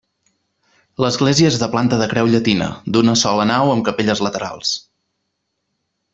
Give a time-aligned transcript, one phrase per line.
[1.03, 4.75] L'església és de planta de creu llatina, d'una sola nau amb capelles laterals.